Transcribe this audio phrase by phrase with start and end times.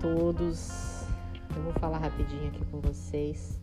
[0.00, 1.04] todos.
[1.56, 3.58] Eu vou falar rapidinho aqui com vocês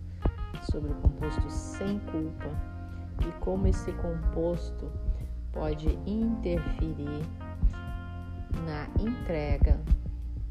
[0.72, 2.50] sobre o composto sem culpa
[3.22, 4.92] e como esse composto
[5.52, 7.24] pode interferir
[8.66, 9.80] na entrega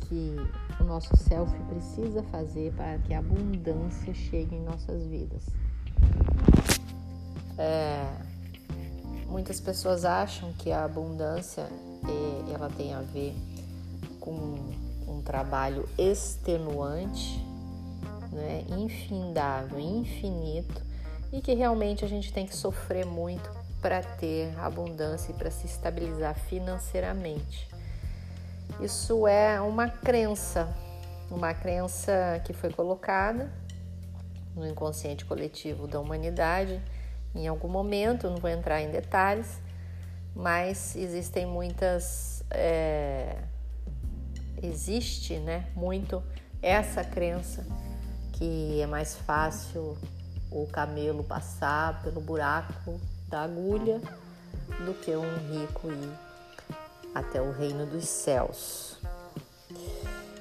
[0.00, 0.36] que
[0.80, 5.46] o nosso self precisa fazer para que a abundância chegue em nossas vidas.
[7.58, 8.06] É,
[9.26, 13.34] muitas pessoas acham que a abundância é, ela tem a ver
[14.20, 14.72] com
[15.06, 17.44] um trabalho extenuante,
[18.32, 20.82] né, infindável, infinito,
[21.32, 25.66] e que realmente a gente tem que sofrer muito para ter abundância e para se
[25.66, 27.68] estabilizar financeiramente.
[28.80, 30.74] Isso é uma crença,
[31.30, 33.52] uma crença que foi colocada
[34.54, 36.80] no inconsciente coletivo da humanidade
[37.34, 39.60] em algum momento, não vou entrar em detalhes,
[40.34, 42.44] mas existem muitas.
[42.50, 43.36] É,
[44.62, 46.22] existe né, muito
[46.62, 47.64] essa crença
[48.32, 49.96] que é mais fácil
[50.50, 54.00] o camelo passar pelo buraco da agulha
[54.84, 56.10] do que um rico ir
[57.14, 58.98] até o reino dos céus.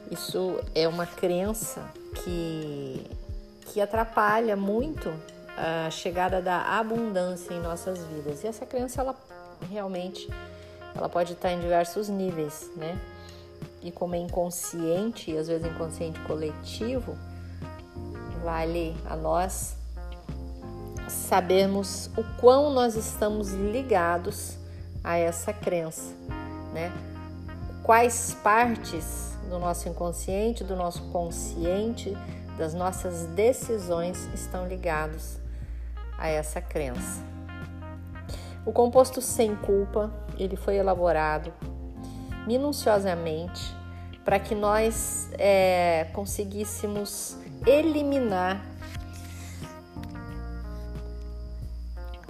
[0.09, 1.81] Isso é uma crença
[2.23, 3.05] que,
[3.67, 5.13] que atrapalha muito
[5.57, 8.43] a chegada da abundância em nossas vidas.
[8.43, 9.15] E essa crença, ela
[9.69, 10.27] realmente,
[10.95, 12.99] ela pode estar em diversos níveis, né?
[13.83, 17.17] E como é inconsciente, e às vezes inconsciente coletivo,
[18.43, 19.75] vale a nós
[21.07, 24.57] sabermos o quão nós estamos ligados
[25.03, 26.13] a essa crença,
[26.73, 26.91] né?
[27.83, 32.17] Quais partes do nosso inconsciente, do nosso consciente,
[32.57, 35.37] das nossas decisões estão ligados
[36.17, 37.21] a essa crença.
[38.65, 41.51] O composto sem culpa, ele foi elaborado
[42.45, 43.75] minuciosamente
[44.23, 48.65] para que nós é, conseguíssemos eliminar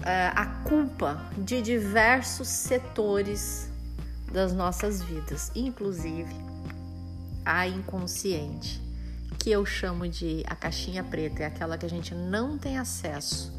[0.04, 3.70] é, a culpa de diversos setores
[4.32, 6.34] das nossas vidas, inclusive
[7.46, 8.82] a inconsciente,
[9.38, 13.54] que eu chamo de a caixinha preta, é aquela que a gente não tem acesso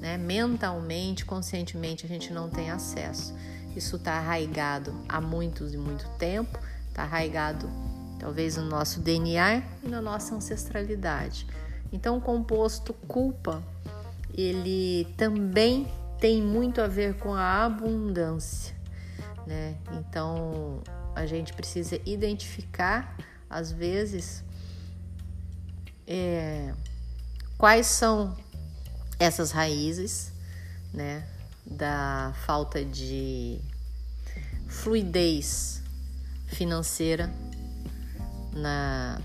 [0.00, 0.16] né?
[0.16, 3.34] mentalmente, conscientemente a gente não tem acesso.
[3.76, 6.58] Isso está arraigado há muitos e muito tempo,
[6.88, 7.68] está arraigado
[8.18, 11.46] talvez no nosso DNA e na nossa ancestralidade.
[11.92, 13.62] Então, o composto culpa
[14.34, 18.74] ele também tem muito a ver com a abundância,
[19.46, 19.76] né?
[19.92, 20.82] Então,
[21.14, 23.16] a gente precisa identificar,
[23.48, 24.44] às vezes,
[26.06, 26.72] é,
[27.56, 28.36] quais são
[29.18, 30.32] essas raízes,
[30.92, 31.24] né,
[31.64, 33.60] da falta de
[34.68, 35.82] fluidez
[36.46, 37.32] financeira
[38.52, 39.20] na,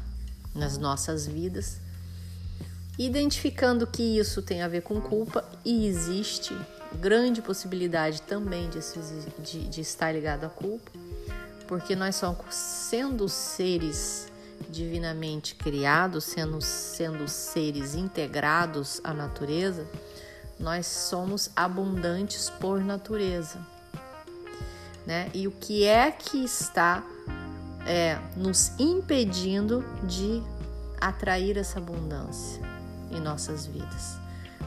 [0.53, 1.79] nas nossas vidas,
[2.97, 6.55] identificando que isso tem a ver com culpa e existe
[6.95, 8.79] grande possibilidade também de,
[9.41, 10.91] de, de estar ligado à culpa,
[11.67, 14.31] porque nós somos sendo seres
[14.69, 19.85] divinamente criados, sendo, sendo seres integrados à natureza,
[20.59, 23.59] nós somos abundantes por natureza.
[25.05, 25.29] Né?
[25.33, 27.03] E o que é que está
[27.85, 30.41] é, nos impedindo de
[30.99, 32.61] atrair essa abundância
[33.11, 34.17] em nossas vidas?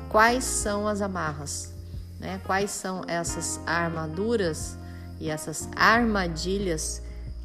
[0.09, 1.72] Quais são as amarras?
[2.21, 2.41] Né?
[2.47, 4.77] Quais são essas armaduras
[5.21, 7.03] e essas armadilhas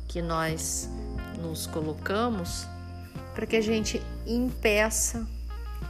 [0.08, 0.88] que nós
[1.42, 2.68] nos colocamos
[3.34, 5.26] para que a gente impeça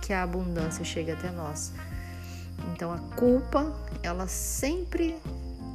[0.01, 1.71] que a abundância chegue até nós.
[2.73, 5.15] Então a culpa, ela sempre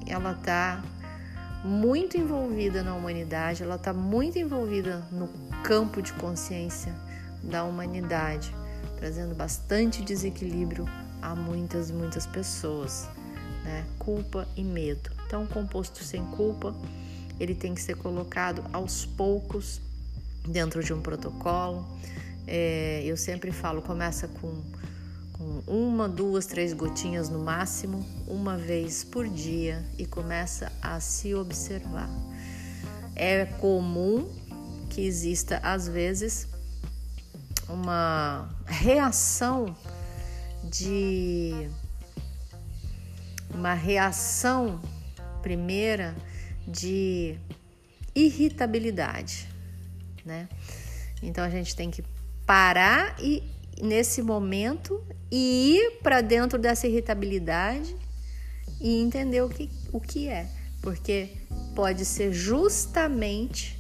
[0.06, 0.83] ela tá
[1.65, 5.28] muito envolvida na humanidade, ela está muito envolvida no
[5.62, 6.94] campo de consciência
[7.43, 8.55] da humanidade,
[8.97, 10.87] trazendo bastante desequilíbrio
[11.21, 13.09] a muitas e muitas pessoas,
[13.65, 13.84] né?
[13.99, 15.11] Culpa e medo.
[15.27, 16.75] Então, composto sem culpa
[17.41, 19.81] ele tem que ser colocado aos poucos
[20.47, 21.87] dentro de um protocolo.
[22.47, 24.62] É, eu sempre falo, começa com,
[25.38, 31.32] com uma, duas, três gotinhas no máximo, uma vez por dia e começa a se
[31.32, 32.11] observar.
[33.14, 34.29] É comum
[34.90, 36.49] que exista às vezes
[37.69, 39.76] uma reação
[40.64, 41.70] de
[43.55, 44.81] uma reação
[45.41, 46.17] primeira
[46.67, 47.38] de
[48.14, 49.49] irritabilidade,
[50.25, 50.49] né?
[51.23, 52.02] Então a gente tem que
[52.44, 53.43] parar e
[53.83, 57.95] nesse momento e ir para dentro dessa irritabilidade
[58.81, 60.49] e entender o que, o que é,
[60.81, 61.31] porque
[61.75, 63.79] pode ser justamente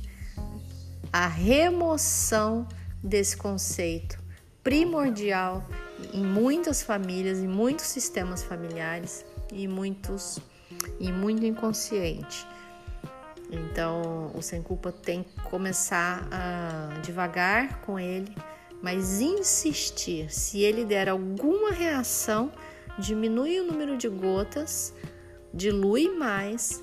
[1.12, 2.66] a remoção
[3.02, 4.18] desse conceito
[4.62, 5.66] primordial
[6.12, 10.38] em muitas famílias, em muitos sistemas familiares e muitos
[11.00, 12.46] e muito inconsciente.
[13.50, 18.34] Então, o sem culpa tem que começar a devagar com ele,
[18.82, 20.32] mas insistir.
[20.32, 22.50] Se ele der alguma reação,
[22.98, 24.94] diminui o número de gotas,
[25.52, 26.82] dilui mais,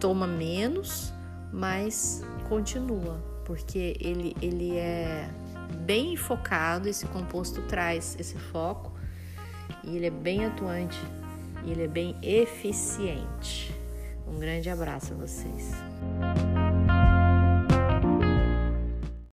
[0.00, 1.12] toma menos,
[1.52, 5.28] mas continua, porque ele, ele é
[5.84, 8.92] bem focado, esse composto traz esse foco
[9.82, 10.98] e ele é bem atuante
[11.64, 13.74] e ele é bem eficiente.
[14.26, 15.72] Um grande abraço a vocês.